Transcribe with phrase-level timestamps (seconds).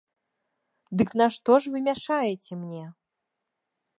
[1.01, 2.83] Дык нашто ж вы мяшаеце мне?